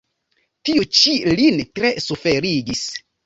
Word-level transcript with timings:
Tio 0.69 0.85
ĉi 0.99 1.13
lin 1.41 1.61
tre 1.79 1.93
suferigis. 2.07 2.83